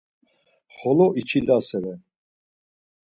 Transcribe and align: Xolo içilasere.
Xolo 0.77 1.07
içilasere. 1.21 1.93